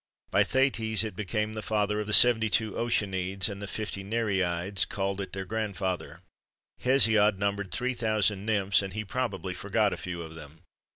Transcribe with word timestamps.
By 0.31 0.43
Thetis 0.43 1.03
it 1.03 1.15
became 1.15 1.53
the 1.53 1.61
father 1.61 1.99
of 2.01 2.07
the 2.07 2.11
seventy 2.11 2.49
two 2.49 2.71
Oceanides, 2.75 3.47
and 3.47 3.61
the 3.61 3.67
fifty 3.67 4.03
Nereides 4.03 4.83
called 4.83 5.21
it 5.21 5.33
their 5.33 5.45
grandfather. 5.45 6.21
Hesiod 6.79 7.37
numbered 7.37 7.71
three 7.71 7.93
thousand 7.93 8.43
nymphs, 8.43 8.81
and 8.81 8.93
he 8.93 9.05
probably 9.05 9.53
forgot 9.53 9.93
a 9.93 9.97
few 9.97 10.23
of 10.23 10.33
them. 10.33 10.61